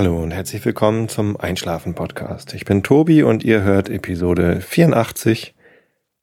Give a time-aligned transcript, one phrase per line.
[0.00, 2.54] Hallo und herzlich willkommen zum Einschlafen Podcast.
[2.54, 5.56] Ich bin Tobi und ihr hört Episode 84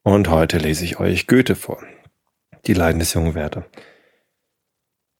[0.02, 1.82] und heute lese ich euch Goethe vor.
[2.66, 3.66] Die Leiden des jungen Werther.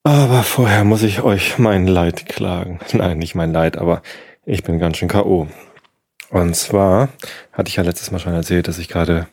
[0.05, 2.81] Aber vorher muss ich euch mein Leid klagen.
[2.95, 4.01] Nein, nicht mein Leid, aber
[4.47, 5.49] ich bin ganz schön K.O.
[6.31, 7.11] Und zwar
[7.53, 9.27] hatte ich ja letztes Mal schon erzählt, dass ich gerade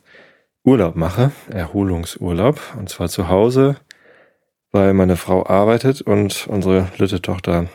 [0.64, 3.76] Urlaub mache, Erholungsurlaub, und zwar zu Hause,
[4.70, 7.70] weil meine Frau arbeitet und unsere Lütte Tochter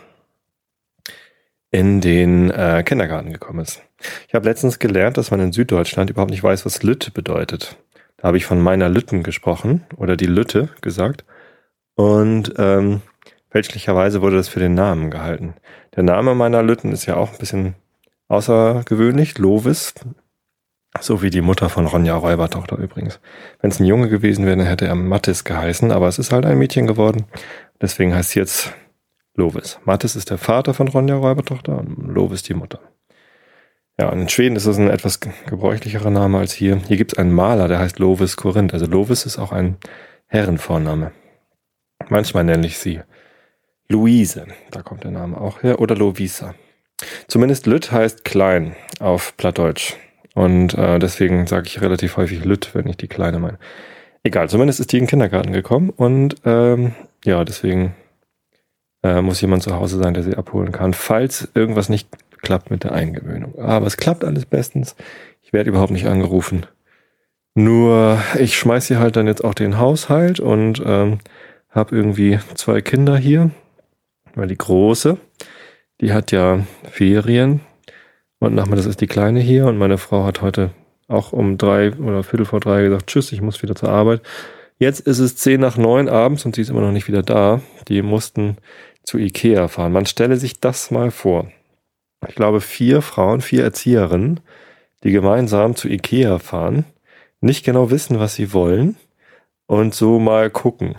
[1.71, 3.81] in den äh, Kindergarten gekommen ist.
[4.27, 7.77] Ich habe letztens gelernt, dass man in Süddeutschland überhaupt nicht weiß, was Lütte bedeutet.
[8.17, 11.25] Da habe ich von meiner Lütten gesprochen oder die Lütte gesagt.
[11.95, 13.01] Und ähm,
[13.49, 15.55] fälschlicherweise wurde das für den Namen gehalten.
[15.95, 17.75] Der Name meiner Lütten ist ja auch ein bisschen
[18.27, 19.93] außergewöhnlich, Lovis.
[20.99, 23.19] So wie die Mutter von Ronja Räubertochter übrigens.
[23.61, 26.45] Wenn es ein Junge gewesen wäre, dann hätte er Mattis geheißen, aber es ist halt
[26.45, 27.25] ein Mädchen geworden.
[27.79, 28.73] Deswegen heißt sie jetzt
[29.39, 29.79] Lovis.
[29.85, 32.79] Mattis ist der Vater von Ronja Räubertochter und Lovis die Mutter.
[33.97, 36.77] Ja, in Schweden ist es ein etwas gebräuchlicherer Name als hier.
[36.87, 38.73] Hier gibt es einen Maler, der heißt Lovis Korinth.
[38.73, 39.77] Also Lovis ist auch ein
[40.27, 41.11] Herrenvorname.
[42.09, 43.01] Manchmal nenne ich sie
[43.87, 44.47] Luise.
[44.71, 45.79] Da kommt der Name auch her.
[45.79, 46.53] Oder Lovisa.
[47.27, 49.95] Zumindest Lütt heißt klein auf Plattdeutsch.
[50.35, 53.57] Und äh, deswegen sage ich relativ häufig Lütt, wenn ich die Kleine meine.
[54.23, 55.89] Egal, zumindest ist die in den Kindergarten gekommen.
[55.89, 56.93] Und ähm,
[57.25, 57.95] ja, deswegen
[59.03, 62.09] äh, muss jemand zu Hause sein, der sie abholen kann, falls irgendwas nicht
[62.41, 63.57] klappt mit der Eingewöhnung.
[63.59, 64.95] Aber es klappt alles bestens.
[65.41, 66.65] Ich werde überhaupt nicht angerufen.
[67.55, 71.19] Nur ich schmeiß hier halt dann jetzt auch den Haushalt und ähm,
[71.69, 73.51] habe irgendwie zwei Kinder hier,
[74.35, 75.17] weil die große,
[76.01, 77.61] die hat ja Ferien
[78.39, 80.71] und nachmittags ist die kleine hier und meine Frau hat heute
[81.07, 84.21] auch um drei oder viertel vor drei gesagt, tschüss, ich muss wieder zur Arbeit.
[84.79, 87.61] Jetzt ist es zehn nach neun abends und sie ist immer noch nicht wieder da.
[87.89, 88.57] Die mussten
[89.03, 89.91] zu Ikea fahren.
[89.91, 91.51] Man stelle sich das mal vor.
[92.27, 94.39] Ich glaube, vier Frauen, vier Erzieherinnen,
[95.03, 96.85] die gemeinsam zu Ikea fahren,
[97.41, 98.95] nicht genau wissen, was sie wollen
[99.67, 100.95] und so mal gucken.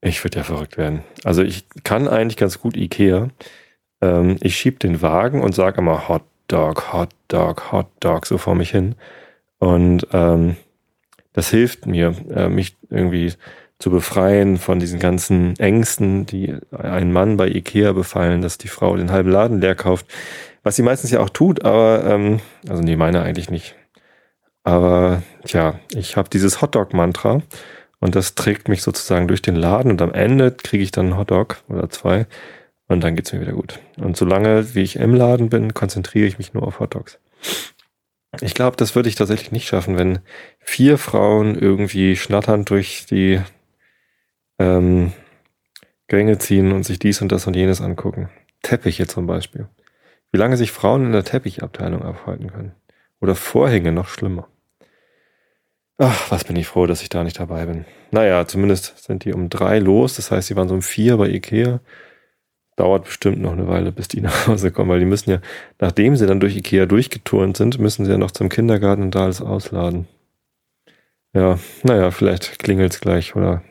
[0.00, 1.02] Ich würde ja verrückt werden.
[1.24, 3.28] Also ich kann eigentlich ganz gut Ikea.
[4.00, 8.38] Ähm, ich schieb den Wagen und sage immer Hot Dog, Hot Dog, Hot Dog so
[8.38, 8.94] vor mich hin.
[9.58, 10.56] Und ähm,
[11.32, 13.32] das hilft mir, äh, mich irgendwie
[13.78, 18.96] zu befreien von diesen ganzen Ängsten, die einen Mann bei Ikea befallen, dass die Frau
[18.96, 20.06] den halben Laden leer kauft.
[20.62, 23.74] Was sie meistens ja auch tut, aber, ähm, also nee, meine eigentlich nicht.
[24.62, 27.42] Aber tja, ich habe dieses Hotdog-Mantra
[27.98, 31.18] und das trägt mich sozusagen durch den Laden und am Ende kriege ich dann einen
[31.18, 32.26] Hotdog oder zwei
[32.86, 33.80] und dann geht's mir wieder gut.
[33.96, 37.18] Und solange wie ich im Laden bin, konzentriere ich mich nur auf Hotdogs.
[38.40, 40.20] Ich glaube, das würde ich tatsächlich nicht schaffen, wenn
[40.58, 43.40] vier Frauen irgendwie schnatternd durch die
[44.58, 45.12] ähm,
[46.08, 48.30] Gänge ziehen und sich dies und das und jenes angucken.
[48.62, 49.68] Teppiche zum Beispiel.
[50.30, 52.74] Wie lange sich Frauen in der Teppichabteilung aufhalten können.
[53.20, 54.48] Oder Vorhänge noch schlimmer.
[55.98, 57.84] Ach, was bin ich froh, dass ich da nicht dabei bin.
[58.10, 60.16] Naja, zumindest sind die um drei los.
[60.16, 61.80] Das heißt, sie waren so um vier bei Ikea.
[62.76, 65.40] Dauert bestimmt noch eine Weile, bis die nach Hause kommen, weil die müssen ja,
[65.78, 69.24] nachdem sie dann durch Ikea durchgeturnt sind, müssen sie ja noch zum Kindergarten und da
[69.24, 70.08] alles ausladen.
[71.34, 73.62] Ja, naja, vielleicht klingelt's gleich oder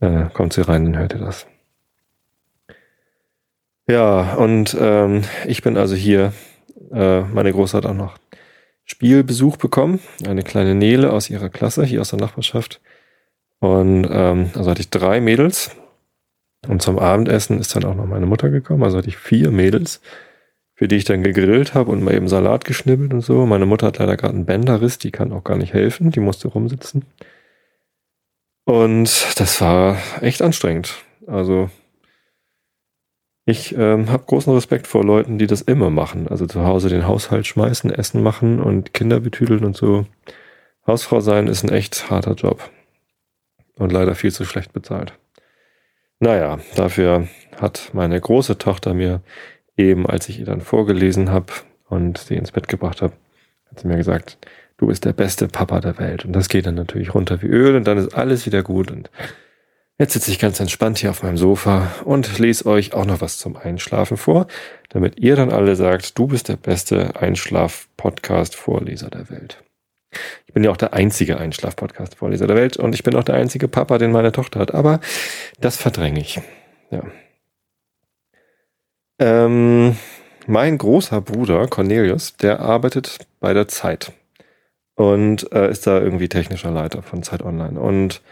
[0.00, 1.46] äh, kommt sie rein und hört ihr das.
[3.88, 6.32] Ja, und ähm, ich bin also hier,
[6.92, 8.18] äh, meine Große hat auch noch
[8.84, 12.80] Spielbesuch bekommen, eine kleine Nele aus ihrer Klasse, hier aus der Nachbarschaft.
[13.58, 15.76] Und ähm, also hatte ich drei Mädels.
[16.68, 20.00] Und zum Abendessen ist dann auch noch meine Mutter gekommen, also hatte ich vier Mädels,
[20.74, 23.46] für die ich dann gegrillt habe und mal eben Salat geschnibbelt und so.
[23.46, 26.48] Meine Mutter hat leider gerade einen Bänderriss, die kann auch gar nicht helfen, die musste
[26.48, 27.04] rumsitzen.
[28.64, 30.94] Und das war echt anstrengend.
[31.26, 31.70] Also
[33.46, 36.28] ich ähm, habe großen Respekt vor Leuten, die das immer machen.
[36.28, 40.06] Also zu Hause den Haushalt schmeißen, Essen machen und Kinder betüdeln und so.
[40.86, 42.70] Hausfrau sein ist ein echt harter Job.
[43.74, 45.14] Und leider viel zu schlecht bezahlt.
[46.20, 49.22] Naja, dafür hat meine große Tochter mir
[49.78, 51.46] eben, als ich ihr dann vorgelesen habe
[51.88, 53.14] und sie ins Bett gebracht habe,
[53.70, 54.36] hat sie mir gesagt,
[54.76, 56.26] du bist der beste Papa der Welt.
[56.26, 58.90] Und das geht dann natürlich runter wie Öl und dann ist alles wieder gut.
[58.90, 59.10] Und
[59.98, 63.38] jetzt sitze ich ganz entspannt hier auf meinem Sofa und lese euch auch noch was
[63.38, 64.46] zum Einschlafen vor,
[64.90, 69.62] damit ihr dann alle sagt, du bist der beste Einschlaf-Podcast-Vorleser der Welt.
[70.46, 73.68] Ich bin ja auch der einzige Einschlaf-Podcast-Vorleser der Welt und ich bin auch der einzige
[73.68, 74.74] Papa, den meine Tochter hat.
[74.74, 75.00] Aber
[75.60, 76.40] das verdränge ich.
[76.90, 77.02] Ja.
[79.18, 79.96] Ähm,
[80.46, 84.12] mein großer Bruder Cornelius, der arbeitet bei der Zeit
[84.96, 87.78] und äh, ist da irgendwie technischer Leiter von Zeit Online.
[87.78, 88.22] Und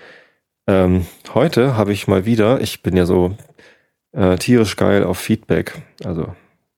[0.66, 3.36] ähm, heute habe ich mal wieder, ich bin ja so
[4.12, 5.74] äh, tierisch geil auf Feedback.
[6.04, 6.34] Also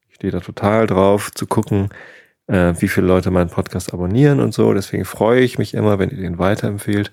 [0.08, 1.88] ich stehe da total drauf zu gucken,
[2.50, 4.74] äh, wie viele Leute meinen Podcast abonnieren und so.
[4.74, 7.12] Deswegen freue ich mich immer, wenn ihr den weiterempfehlt.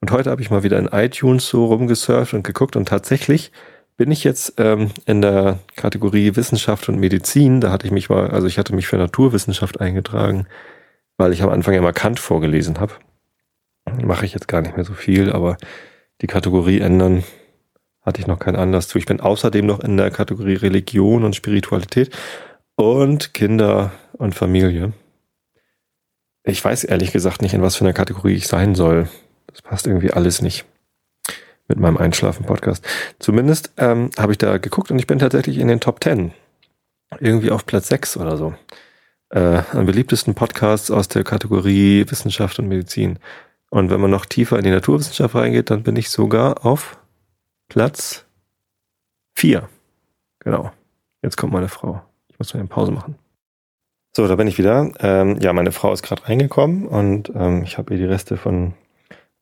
[0.00, 3.50] Und heute habe ich mal wieder in iTunes so rumgesurft und geguckt und tatsächlich
[3.96, 7.60] bin ich jetzt ähm, in der Kategorie Wissenschaft und Medizin.
[7.60, 10.46] Da hatte ich mich mal, also ich hatte mich für Naturwissenschaft eingetragen,
[11.16, 12.92] weil ich am Anfang ja mal Kant vorgelesen habe.
[14.02, 15.56] Mache ich jetzt gar nicht mehr so viel, aber
[16.20, 17.24] die Kategorie ändern
[18.02, 18.98] hatte ich noch keinen Anlass zu.
[18.98, 22.10] Ich bin außerdem noch in der Kategorie Religion und Spiritualität
[22.76, 24.92] und Kinder und Familie.
[26.44, 29.08] Ich weiß ehrlich gesagt nicht, in was für einer Kategorie ich sein soll.
[29.48, 30.64] Das passt irgendwie alles nicht
[31.68, 32.86] mit meinem Einschlafen-Podcast.
[33.18, 36.32] Zumindest ähm, habe ich da geguckt und ich bin tatsächlich in den Top 10.
[37.18, 38.54] Irgendwie auf Platz 6 oder so.
[39.30, 43.18] Äh, am beliebtesten Podcasts aus der Kategorie Wissenschaft und Medizin.
[43.70, 46.98] Und wenn man noch tiefer in die Naturwissenschaft reingeht, dann bin ich sogar auf
[47.68, 48.24] Platz
[49.34, 49.68] 4.
[50.38, 50.70] Genau.
[51.22, 52.02] Jetzt kommt meine Frau.
[52.36, 53.14] Ich muss mal eine Pause machen.
[54.14, 54.92] So, da bin ich wieder.
[55.00, 58.74] Ähm, ja, meine Frau ist gerade reingekommen und ähm, ich habe ihr die Reste von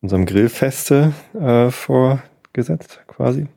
[0.01, 3.49] unserem Grillfeste äh, vorgesetzt, quasi.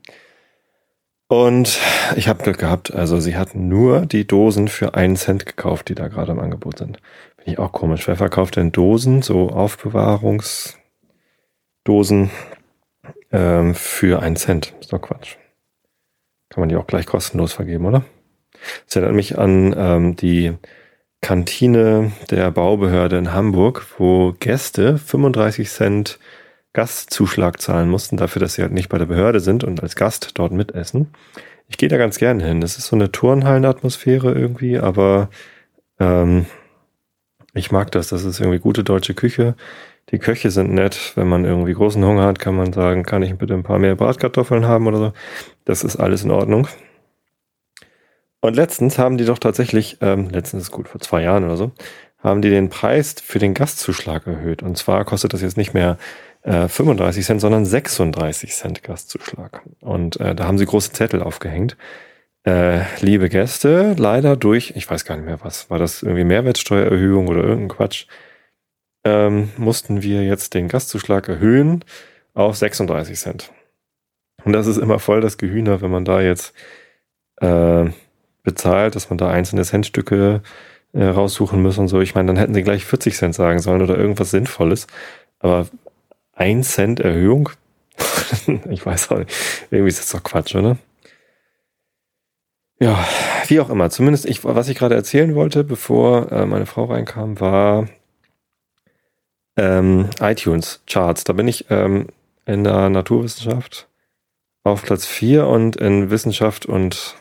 [1.28, 1.80] Und
[2.16, 2.96] ich habe Glück gehabt.
[2.96, 6.80] Also sie hat nur die Dosen für einen Cent gekauft, die da gerade im Angebot
[6.80, 6.98] sind.
[7.36, 8.08] Finde ich auch komisch.
[8.08, 12.32] Wer verkauft denn Dosen, so Aufbewahrungsdosen
[13.32, 14.74] ähm, für einen Cent?
[14.80, 15.36] Ist doch Quatsch.
[16.50, 18.04] Kann man die auch gleich kostenlos vergeben, oder?
[18.86, 20.54] Das erinnert mich an ähm, die
[21.22, 26.20] Kantine der Baubehörde in Hamburg, wo Gäste 35 Cent
[26.74, 30.32] Gastzuschlag zahlen mussten, dafür, dass sie halt nicht bei der Behörde sind und als Gast
[30.36, 31.08] dort mitessen.
[31.70, 32.62] Ich gehe da ganz gerne hin.
[32.62, 35.30] Das ist so eine Turnhallenatmosphäre irgendwie, aber
[36.00, 36.46] ähm,
[37.54, 38.10] ich mag das.
[38.10, 39.56] Das ist irgendwie gute deutsche Küche.
[40.12, 41.14] Die Köche sind nett.
[41.16, 43.96] Wenn man irgendwie großen Hunger hat, kann man sagen, kann ich bitte ein paar mehr
[43.96, 45.14] Bratkartoffeln haben oder so.
[45.66, 46.68] Das ist alles in Ordnung.
[48.48, 51.74] Und letztens haben die doch tatsächlich, ähm, letztens ist gut, vor zwei Jahren oder so,
[52.20, 54.64] haben die den Preis für den Gastzuschlag erhöht.
[54.64, 55.98] Und zwar kostet das jetzt nicht mehr
[56.44, 59.64] äh, 35 Cent, sondern 36 Cent Gastzuschlag.
[59.82, 61.76] Und äh, da haben sie große Zettel aufgehängt.
[62.46, 67.28] Äh, liebe Gäste, leider durch, ich weiß gar nicht mehr was, war das irgendwie Mehrwertsteuererhöhung
[67.28, 68.06] oder irgendein Quatsch,
[69.04, 71.84] ähm, mussten wir jetzt den Gastzuschlag erhöhen
[72.34, 73.52] auf 36 Cent.
[74.46, 76.54] Und das ist immer voll das Gehühner, wenn man da jetzt
[77.42, 77.90] äh,
[78.48, 80.42] bezahlt, dass man da einzelne Centstücke
[80.94, 82.00] äh, raussuchen muss und so.
[82.00, 84.88] Ich meine, dann hätten sie gleich 40 Cent sagen sollen oder irgendwas Sinnvolles.
[85.40, 85.68] Aber
[86.32, 87.50] ein Cent Erhöhung?
[88.70, 89.32] ich weiß auch nicht.
[89.70, 90.78] Irgendwie ist das doch Quatsch, oder?
[92.80, 93.06] Ja,
[93.48, 93.90] wie auch immer.
[93.90, 97.90] Zumindest ich, was ich gerade erzählen wollte, bevor äh, meine Frau reinkam, war
[99.58, 101.26] ähm, iTunes Charts.
[101.26, 102.08] Da bin ich ähm,
[102.46, 103.90] in der Naturwissenschaft
[104.64, 107.16] auf Platz 4 und in Wissenschaft und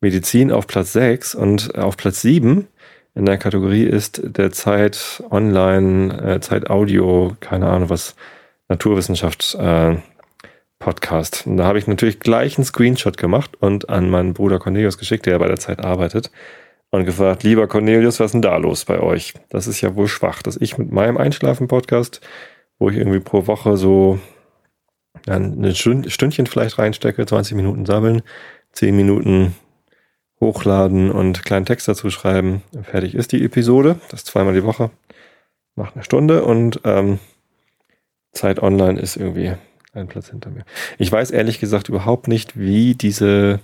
[0.00, 2.68] Medizin auf Platz 6 und auf Platz 7
[3.14, 8.14] in der Kategorie ist der Zeit Online, äh, Zeit Audio, keine Ahnung was,
[8.68, 9.96] Naturwissenschaft äh,
[10.78, 11.46] Podcast.
[11.46, 15.26] Und da habe ich natürlich gleich einen Screenshot gemacht und an meinen Bruder Cornelius geschickt,
[15.26, 16.30] der bei der Zeit arbeitet,
[16.90, 19.34] und gefragt, lieber Cornelius, was ist denn da los bei euch?
[19.50, 22.20] Das ist ja wohl schwach, dass ich mit meinem Einschlafen-Podcast,
[22.78, 24.18] wo ich irgendwie pro Woche so
[25.26, 28.22] ein Stündchen vielleicht reinstecke, 20 Minuten sammeln,
[28.72, 29.54] 10 Minuten
[30.40, 32.62] hochladen und kleinen Text dazu schreiben.
[32.82, 34.00] Fertig ist die Episode.
[34.10, 34.90] Das zweimal die Woche.
[35.74, 37.18] Macht eine Stunde und ähm,
[38.32, 39.54] Zeit online ist irgendwie
[39.92, 40.64] ein Platz hinter mir.
[40.98, 43.60] Ich weiß ehrlich gesagt überhaupt nicht, wie diese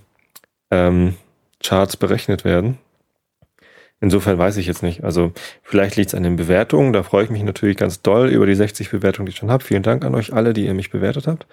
[0.71, 1.15] ähm,
[1.63, 2.79] Charts berechnet werden.
[4.01, 5.05] Insofern weiß ich jetzt nicht.
[5.05, 6.93] Also vielleicht liegt es an den Bewertungen.
[6.93, 9.65] Da freue ich mich natürlich ganz doll über die 60 Bewertungen, die ich schon habe.
[9.65, 11.47] Vielen Dank an euch alle, die ihr mich bewertet habt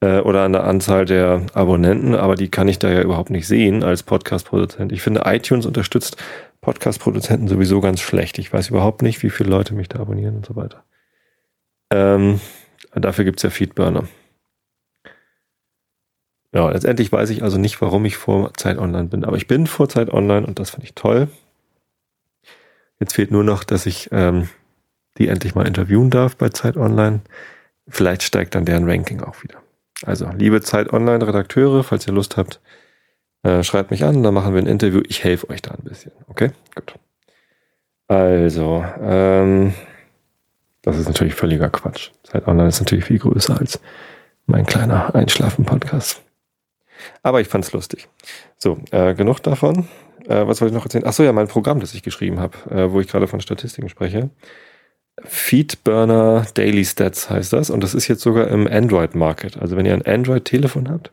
[0.00, 3.46] äh, oder an der Anzahl der Abonnenten, aber die kann ich da ja überhaupt nicht
[3.46, 4.92] sehen als Podcast-Produzent.
[4.92, 6.16] Ich finde, iTunes unterstützt
[6.60, 8.38] Podcast-Produzenten sowieso ganz schlecht.
[8.38, 10.84] Ich weiß überhaupt nicht, wie viele Leute mich da abonnieren und so weiter.
[11.90, 12.40] Ähm,
[12.94, 14.08] dafür gibt's ja Feedburner.
[16.52, 19.66] Ja, letztendlich weiß ich also nicht, warum ich vor Zeit Online bin, aber ich bin
[19.66, 21.28] vor Zeit Online und das finde ich toll.
[22.98, 24.48] Jetzt fehlt nur noch, dass ich ähm,
[25.16, 27.20] die endlich mal interviewen darf bei Zeit Online.
[27.88, 29.59] Vielleicht steigt dann deren Ranking auch wieder.
[30.04, 32.60] Also, liebe Zeit Online-Redakteure, falls ihr Lust habt,
[33.42, 35.02] äh, schreibt mich an, dann machen wir ein Interview.
[35.08, 36.12] Ich helfe euch da ein bisschen.
[36.28, 36.50] Okay?
[36.74, 36.94] Gut.
[38.08, 39.74] Also, ähm,
[40.82, 42.10] das ist natürlich völliger Quatsch.
[42.24, 43.80] Zeit Online ist natürlich viel größer als
[44.46, 46.22] mein kleiner Einschlafen-Podcast.
[47.22, 48.08] Aber ich fand's lustig.
[48.56, 49.88] So, äh, genug davon.
[50.26, 51.04] Äh, was wollte ich noch erzählen?
[51.06, 53.88] Ach so, ja, mein Programm, das ich geschrieben habe, äh, wo ich gerade von Statistiken
[53.88, 54.30] spreche.
[55.24, 59.56] Feedburner Daily Stats heißt das und das ist jetzt sogar im Android Market.
[59.56, 61.10] Also wenn ihr ein Android-Telefon habt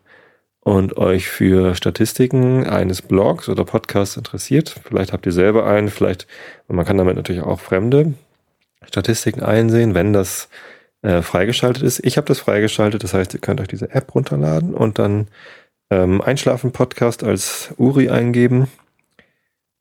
[0.62, 6.28] und euch für Statistiken eines Blogs oder Podcasts interessiert, vielleicht habt ihr selber einen, vielleicht,
[6.68, 8.14] man kann damit natürlich auch fremde
[8.86, 10.50] Statistiken einsehen, wenn das
[11.02, 12.06] äh, freigeschaltet ist.
[12.06, 15.28] Ich habe das freigeschaltet, das heißt, ihr könnt euch diese App runterladen und dann
[15.90, 18.68] ähm, Einschlafen-Podcast als URI eingeben,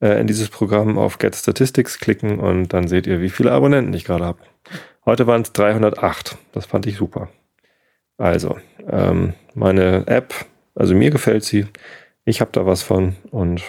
[0.01, 3.95] äh, in dieses Programm auf Get Statistics klicken und dann seht ihr, wie viele Abonnenten
[3.95, 4.39] ich gerade habe.
[5.05, 6.37] Heute waren es 308.
[6.53, 7.29] Das fand ich super.
[8.19, 10.35] Also, ähm, meine App,
[10.75, 11.67] also mir gefällt sie.
[12.25, 13.63] Ich habe da was von und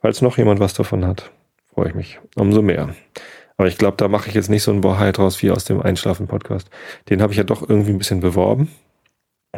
[0.00, 1.30] falls noch jemand was davon hat,
[1.72, 2.94] freue ich mich umso mehr.
[3.56, 5.80] Aber ich glaube, da mache ich jetzt nicht so ein Bohai draus wie aus dem
[5.80, 6.68] Einschlafen-Podcast.
[7.08, 8.70] Den habe ich ja doch irgendwie ein bisschen beworben.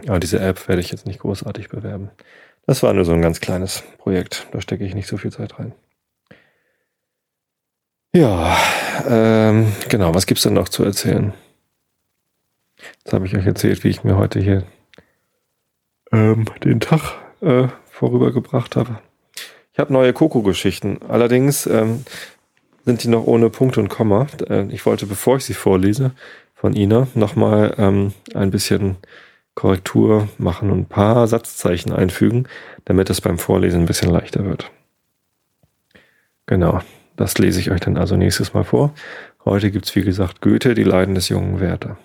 [0.06, 2.10] Aber diese App werde ich jetzt nicht großartig bewerben.
[2.66, 4.46] Das war nur so ein ganz kleines Projekt.
[4.52, 5.72] Da stecke ich nicht so viel Zeit rein.
[8.14, 8.56] Ja,
[9.06, 11.34] ähm, genau, was gibt's denn noch zu erzählen?
[13.04, 14.64] Jetzt habe ich euch erzählt, wie ich mir heute hier
[16.10, 19.00] ähm, den Tag äh, vorübergebracht habe.
[19.72, 21.00] Ich habe neue Coco-Geschichten.
[21.06, 22.04] Allerdings ähm,
[22.84, 24.26] sind die noch ohne Punkt und Komma.
[24.48, 26.12] Äh, ich wollte, bevor ich sie vorlese,
[26.54, 28.96] von Ina nochmal ähm, ein bisschen
[29.54, 32.48] Korrektur machen und ein paar Satzzeichen einfügen,
[32.86, 34.70] damit es beim Vorlesen ein bisschen leichter wird.
[36.46, 36.80] Genau,
[37.18, 38.94] das lese ich euch dann also nächstes Mal vor.
[39.44, 41.98] Heute gibt es, wie gesagt, Goethe, die Leiden des jungen Werther.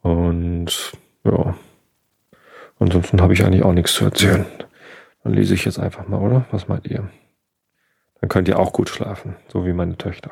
[0.00, 0.92] Und
[1.24, 1.54] ja,
[2.78, 4.46] ansonsten habe ich eigentlich auch nichts zu erzählen.
[5.22, 6.46] Dann lese ich jetzt einfach mal, oder?
[6.50, 7.08] Was meint ihr?
[8.20, 10.30] Dann könnt ihr auch gut schlafen, so wie meine Töchter.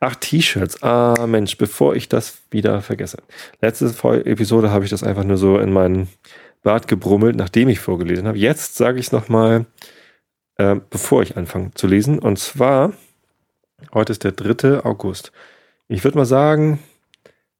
[0.00, 0.82] Ach, T-Shirts.
[0.82, 3.22] Ah, Mensch, bevor ich das wieder vergesse.
[3.62, 3.86] Letzte
[4.26, 6.08] Episode habe ich das einfach nur so in meinen
[6.62, 8.38] Bart gebrummelt, nachdem ich vorgelesen habe.
[8.38, 9.64] Jetzt sage ich es nochmal
[10.56, 12.18] äh, bevor ich anfange zu lesen.
[12.18, 12.92] Und zwar,
[13.92, 14.84] heute ist der 3.
[14.84, 15.32] August.
[15.88, 16.78] Ich würde mal sagen,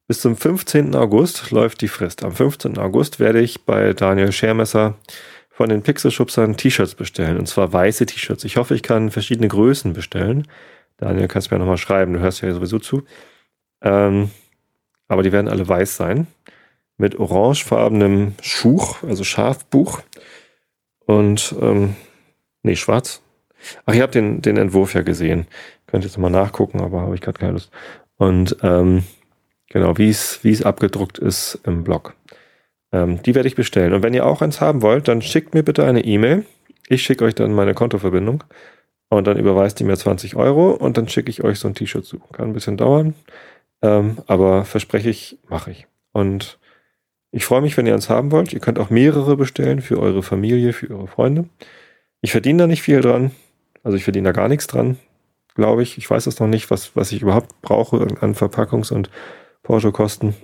[0.07, 0.95] bis zum 15.
[0.95, 2.23] August läuft die Frist.
[2.23, 2.77] Am 15.
[2.77, 4.95] August werde ich bei Daniel Schermesser
[5.49, 7.37] von den Pixelschubsern T-Shirts bestellen.
[7.37, 8.43] Und zwar weiße T-Shirts.
[8.43, 10.47] Ich hoffe, ich kann verschiedene Größen bestellen.
[10.97, 12.13] Daniel, kannst du mir nochmal schreiben.
[12.13, 13.03] Du hörst ja sowieso zu.
[13.81, 14.31] Ähm,
[15.07, 16.27] aber die werden alle weiß sein.
[16.97, 20.01] Mit orangefarbenem Schuch, also Schafbuch.
[21.05, 21.95] Und ähm,
[22.67, 23.21] Nee, schwarz.
[23.85, 25.47] Ach, ihr habt den, den Entwurf ja gesehen.
[25.87, 27.71] Könnt jetzt mal nachgucken, aber habe ich gerade keine Lust.
[28.17, 29.03] Und ähm,
[29.69, 32.13] genau, wie es wie es abgedruckt ist im Blog.
[32.91, 33.93] Ähm, die werde ich bestellen.
[33.93, 36.45] Und wenn ihr auch eins haben wollt, dann schickt mir bitte eine E-Mail.
[36.89, 38.43] Ich schicke euch dann meine Kontoverbindung.
[39.07, 42.03] Und dann überweist ihr mir 20 Euro und dann schicke ich euch so ein T-Shirt
[42.03, 42.19] zu.
[42.33, 43.15] Kann ein bisschen dauern,
[43.81, 45.87] ähm, aber verspreche ich, mache ich.
[46.11, 46.59] Und
[47.31, 48.51] ich freue mich, wenn ihr eins haben wollt.
[48.51, 51.45] Ihr könnt auch mehrere bestellen für eure Familie, für eure Freunde.
[52.21, 53.31] Ich verdiene da nicht viel dran.
[53.83, 54.97] Also ich verdiene da gar nichts dran,
[55.55, 55.97] glaube ich.
[55.97, 59.09] Ich weiß es noch nicht, was, was ich überhaupt brauche an Verpackungs- und
[59.63, 60.35] Porto-Kosten.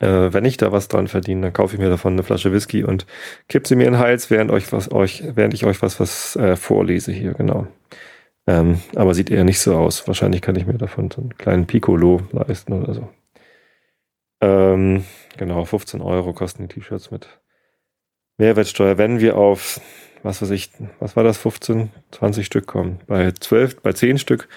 [0.00, 2.82] Äh, wenn ich da was dran verdiene, dann kaufe ich mir davon eine Flasche Whisky
[2.82, 3.06] und
[3.48, 6.34] kipp sie mir in den Hals, während euch was euch, während ich euch was was
[6.34, 7.68] äh, vorlese hier, genau.
[8.48, 10.08] Ähm, aber sieht eher nicht so aus.
[10.08, 13.08] Wahrscheinlich kann ich mir davon so einen kleinen Piccolo leisten oder so.
[14.40, 15.04] Ähm,
[15.36, 17.28] genau, 15 Euro kosten die T-Shirts mit
[18.38, 18.98] Mehrwertsteuer.
[18.98, 19.80] Wenn wir auf
[20.22, 20.70] was weiß ich,
[21.00, 23.00] was war das, 15, 20 Stück kommen.
[23.06, 24.48] Bei 12, bei 10 Stück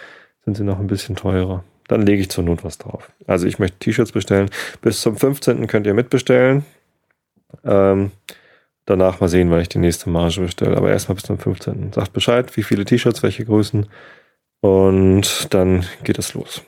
[0.46, 1.64] sind sie noch ein bisschen teurer.
[1.88, 3.12] Dann lege ich zur Not was drauf.
[3.28, 4.50] Also ich möchte T-Shirts bestellen.
[4.82, 5.68] Bis zum 15.
[5.68, 6.66] könnt ihr mitbestellen.
[7.66, 8.12] Ähm,
[8.86, 10.78] danach mal sehen, weil ich die nächste Marge bestelle.
[10.78, 11.92] Aber erstmal bis zum 15.
[11.94, 13.88] Sagt Bescheid, wie viele T-Shirts, welche Größen.
[14.62, 16.62] Und dann geht es los.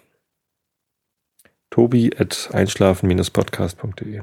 [1.70, 4.22] Tobi at einschlafen-podcast.de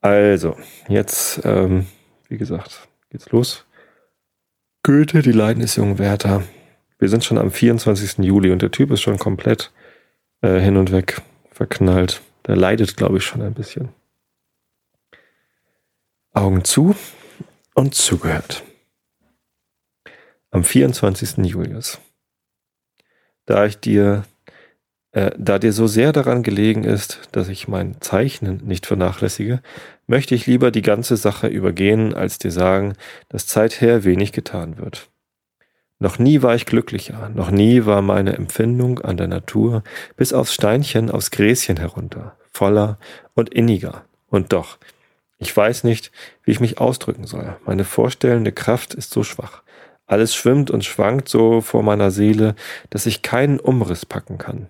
[0.00, 0.56] Also,
[0.88, 1.86] jetzt, ähm,
[2.28, 3.64] wie gesagt, geht's los.
[4.82, 6.42] Goethe, die Leiden des jungen Werther.
[6.98, 8.18] Wir sind schon am 24.
[8.18, 9.72] Juli und der Typ ist schon komplett
[10.42, 12.20] äh, hin und weg verknallt.
[12.46, 13.88] Der leidet, glaube ich, schon ein bisschen.
[16.32, 16.94] Augen zu
[17.74, 18.62] und zugehört.
[20.50, 21.38] Am 24.
[21.38, 21.98] Julius.
[23.46, 24.24] Da ich dir
[25.16, 29.62] äh, da dir so sehr daran gelegen ist, dass ich mein Zeichnen nicht vernachlässige,
[30.06, 32.92] möchte ich lieber die ganze Sache übergehen, als dir sagen,
[33.30, 35.08] dass seither wenig getan wird.
[35.98, 39.82] Noch nie war ich glücklicher, noch nie war meine Empfindung an der Natur
[40.16, 42.98] bis aufs Steinchen, aufs Gräschen herunter, voller
[43.32, 44.04] und inniger.
[44.28, 44.76] Und doch,
[45.38, 46.12] ich weiß nicht,
[46.44, 47.56] wie ich mich ausdrücken soll.
[47.64, 49.62] Meine vorstellende Kraft ist so schwach.
[50.04, 52.54] Alles schwimmt und schwankt so vor meiner Seele,
[52.90, 54.68] dass ich keinen Umriss packen kann.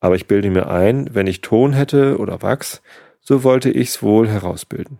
[0.00, 2.82] Aber ich bilde mir ein, wenn ich Ton hätte oder Wachs,
[3.20, 4.98] so wollte ich's wohl herausbilden.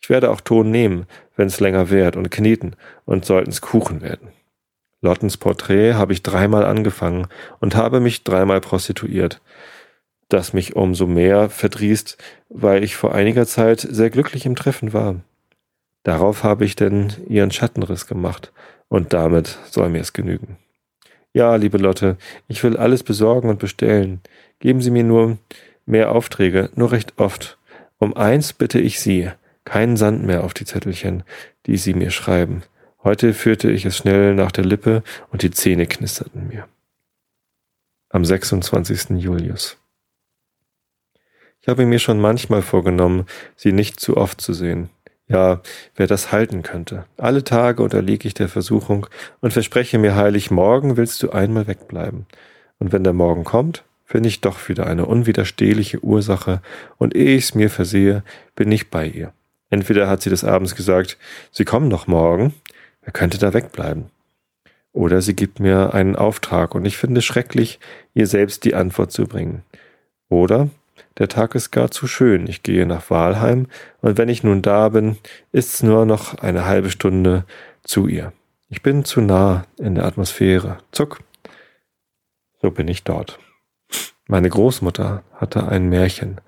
[0.00, 4.28] Ich werde auch Ton nehmen, wenn's länger währt und kneten und sollten's Kuchen werden.
[5.00, 7.28] Lottens Porträt habe ich dreimal angefangen
[7.60, 9.40] und habe mich dreimal prostituiert,
[10.28, 12.18] das mich umso mehr verdrießt,
[12.48, 15.16] weil ich vor einiger Zeit sehr glücklich im Treffen war.
[16.02, 18.52] Darauf habe ich denn ihren Schattenriss gemacht,
[18.88, 20.56] und damit soll mir es genügen.
[21.38, 22.16] Ja, liebe Lotte,
[22.48, 24.20] ich will alles besorgen und bestellen.
[24.58, 25.38] Geben Sie mir nur
[25.86, 27.58] mehr Aufträge, nur recht oft.
[27.98, 29.30] Um eins bitte ich Sie,
[29.64, 31.22] keinen Sand mehr auf die Zettelchen,
[31.66, 32.64] die Sie mir schreiben.
[33.04, 36.66] Heute führte ich es schnell nach der Lippe und die Zähne knisterten mir.
[38.08, 39.10] Am 26.
[39.10, 39.76] Julius.
[41.60, 44.90] Ich habe mir schon manchmal vorgenommen, sie nicht zu oft zu sehen.
[45.28, 45.60] Ja,
[45.94, 47.04] wer das halten könnte.
[47.18, 49.06] Alle Tage unterliege ich der Versuchung
[49.40, 52.26] und verspreche mir heilig, morgen willst du einmal wegbleiben.
[52.78, 56.62] Und wenn der Morgen kommt, finde ich doch wieder eine unwiderstehliche Ursache,
[56.96, 58.22] und ehe ich's mir versehe,
[58.56, 59.34] bin ich bei ihr.
[59.68, 61.18] Entweder hat sie des Abends gesagt,
[61.52, 62.54] sie kommen doch morgen,
[63.02, 64.06] wer könnte da wegbleiben?
[64.94, 67.80] Oder sie gibt mir einen Auftrag, und ich finde schrecklich,
[68.14, 69.62] ihr selbst die Antwort zu bringen.
[70.30, 70.70] Oder
[71.18, 72.46] der Tag ist gar zu schön.
[72.46, 73.66] Ich gehe nach Walheim
[74.00, 75.18] und wenn ich nun da bin,
[75.52, 77.44] ist's nur noch eine halbe Stunde
[77.82, 78.32] zu ihr.
[78.68, 80.78] Ich bin zu nah in der Atmosphäre.
[80.92, 81.20] Zuck.
[82.60, 83.38] So bin ich dort.
[84.26, 86.40] Meine Großmutter hatte ein Märchen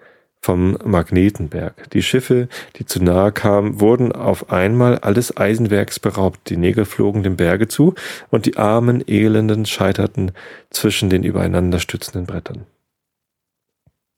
[0.43, 1.91] vom Magnetenberg.
[1.91, 6.49] Die Schiffe, die zu nahe kamen, wurden auf einmal alles Eisenwerks beraubt.
[6.49, 7.95] Die Nägel flogen dem Berge zu
[8.31, 10.33] und die armen Elenden scheiterten
[10.71, 12.67] zwischen den übereinander stützenden Brettern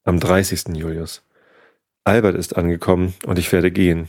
[0.04, 0.76] am 30.
[0.76, 1.22] Julius.
[2.04, 4.08] Albert ist angekommen und ich werde gehen.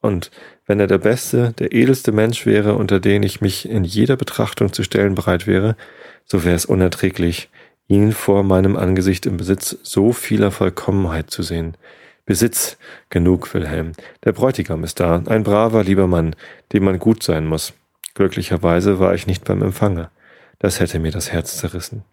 [0.00, 0.30] Und
[0.66, 4.72] wenn er der beste, der edelste Mensch wäre, unter den ich mich in jeder Betrachtung
[4.72, 5.76] zu stellen bereit wäre,
[6.24, 7.50] so wäre es unerträglich,
[7.86, 11.76] ihn vor meinem Angesicht im Besitz so vieler Vollkommenheit zu sehen.
[12.24, 12.76] Besitz
[13.10, 13.92] genug, Wilhelm.
[14.24, 16.36] Der Bräutigam ist da, ein braver, lieber Mann,
[16.72, 17.72] dem man gut sein muss.
[18.14, 20.10] Glücklicherweise war ich nicht beim Empfange.
[20.58, 22.04] Das hätte mir das Herz zerrissen.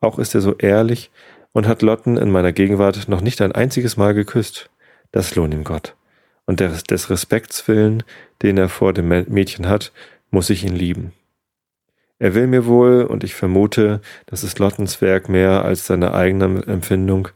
[0.00, 1.10] Auch ist er so ehrlich,
[1.52, 4.70] und hat Lotten in meiner Gegenwart noch nicht ein einziges Mal geküsst.
[5.10, 5.94] Das lohnt ihm Gott.
[6.46, 8.02] Und des, des Respekts willen,
[8.42, 9.92] den er vor dem Mädchen hat,
[10.30, 11.12] muss ich ihn lieben.
[12.18, 16.62] Er will mir wohl, und ich vermute, das ist Lottens Werk mehr als seine eigene
[16.66, 17.28] Empfindung,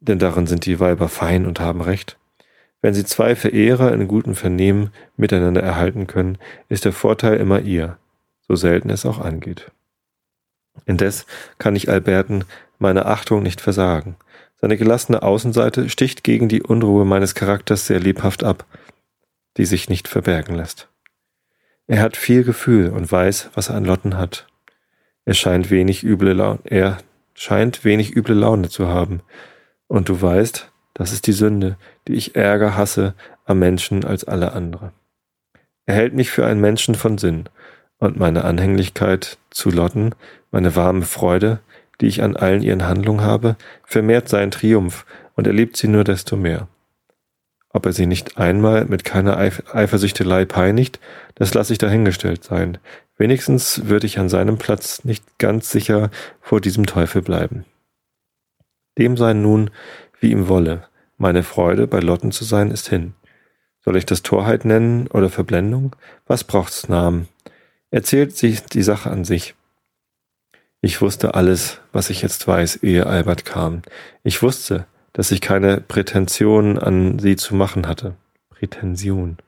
[0.00, 2.18] denn darin sind die Weiber fein und haben recht.
[2.82, 7.98] Wenn sie zwei Verehrer in gutem Vernehmen miteinander erhalten können, ist der Vorteil immer ihr,
[8.46, 9.70] so selten es auch angeht.
[10.84, 11.26] Indes
[11.58, 12.44] kann ich Alberten
[12.78, 14.16] meine Achtung nicht versagen.
[14.60, 18.64] Seine gelassene Außenseite sticht gegen die Unruhe meines Charakters sehr lebhaft ab,
[19.56, 20.88] die sich nicht verbergen lässt.
[21.86, 24.46] Er hat viel Gefühl und weiß, was er an Lotten hat.
[25.24, 26.98] Er scheint wenig üble Laune, er
[27.34, 29.20] scheint wenig üble Laune zu haben.
[29.86, 31.76] Und du weißt, das ist die Sünde,
[32.08, 34.92] die ich ärger hasse am Menschen als alle andere.
[35.84, 37.48] Er hält mich für einen Menschen von Sinn,
[37.98, 40.14] und meine Anhänglichkeit zu Lotten,
[40.50, 41.60] meine warme Freude,
[42.00, 46.04] die ich an allen ihren Handlungen habe, vermehrt seinen Triumph und er liebt sie nur
[46.04, 46.68] desto mehr.
[47.70, 50.98] Ob er sie nicht einmal mit keiner Eifersüchtelei peinigt,
[51.34, 52.78] das lasse ich dahingestellt sein.
[53.18, 57.64] Wenigstens würde ich an seinem Platz nicht ganz sicher vor diesem Teufel bleiben.
[58.98, 59.70] Dem sei nun,
[60.20, 60.84] wie ihm wolle.
[61.18, 63.14] Meine Freude, bei Lotten zu sein, ist hin.
[63.84, 65.94] Soll ich das Torheit nennen oder Verblendung?
[66.26, 67.28] Was braucht's Namen?
[67.90, 69.54] Erzählt sich die Sache an sich.
[70.86, 73.82] Ich wusste alles, was ich jetzt weiß, ehe Albert kam.
[74.22, 78.14] Ich wusste, dass ich keine Prätension an sie zu machen hatte.
[78.50, 79.38] Prätension.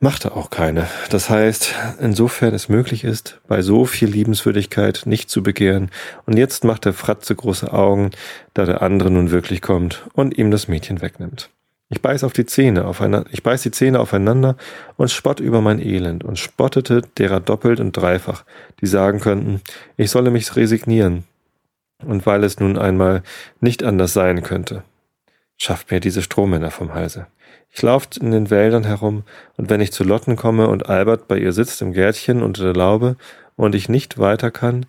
[0.00, 0.88] Machte auch keine.
[1.10, 5.90] Das heißt, insofern es möglich ist, bei so viel Liebenswürdigkeit nicht zu begehren.
[6.24, 8.12] Und jetzt macht der Fratze große Augen,
[8.54, 11.50] da der andere nun wirklich kommt und ihm das Mädchen wegnimmt.
[11.90, 14.56] Ich beiß auf die Zähne aufeinander, ich beiß die Zähne aufeinander
[14.96, 18.44] und spott über mein Elend und spottete derer doppelt und dreifach,
[18.80, 19.62] die sagen könnten,
[19.96, 21.24] ich solle mich resignieren.
[22.04, 23.22] Und weil es nun einmal
[23.60, 24.84] nicht anders sein könnte,
[25.56, 27.26] schafft mir diese Strohmänner vom Halse.
[27.70, 29.24] Ich lauft in den Wäldern herum,
[29.56, 32.74] und wenn ich zu Lotten komme und Albert bei ihr sitzt im Gärtchen unter der
[32.74, 33.16] Laube
[33.56, 34.86] und ich nicht weiter kann,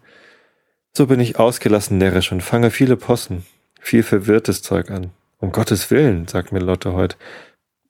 [0.91, 3.45] so bin ich ausgelassen närrisch und fange viele Possen,
[3.79, 5.11] viel verwirrtes Zeug an.
[5.39, 7.15] Um Gottes Willen, sagt mir Lotte heute.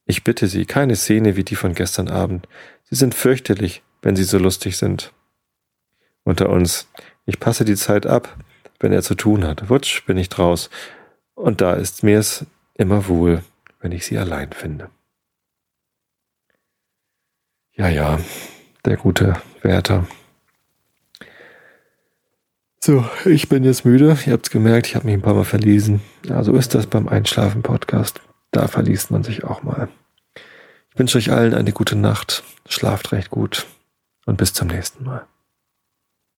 [0.06, 2.48] Ich bitte Sie, keine Szene wie die von gestern Abend.
[2.84, 5.14] Sie sind fürchterlich, wenn Sie so lustig sind.
[6.24, 6.88] Unter uns,
[7.26, 8.38] ich passe die Zeit ab,
[8.80, 9.70] wenn er zu tun hat.
[9.70, 10.70] Wutsch, bin ich draus.
[11.34, 13.44] Und da ist mir's immer wohl,
[13.80, 14.90] wenn ich sie allein finde.
[17.74, 18.20] Ja, ja,
[18.86, 20.08] der gute Wärter.
[22.82, 24.18] So, ich bin jetzt müde.
[24.26, 26.02] Ihr habt's gemerkt, ich habe mich ein paar Mal verlesen.
[26.26, 28.22] Ja, so ist das beim Einschlafen-Podcast.
[28.52, 29.90] Da verliest man sich auch mal.
[30.36, 32.44] Ich wünsche euch allen eine gute Nacht.
[32.68, 33.68] Schlaft recht gut
[34.26, 35.26] und bis zum nächsten Mal.